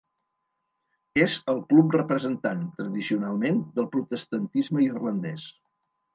[1.25, 5.47] És el club representant, tradicionalment, del protestantisme irlandès.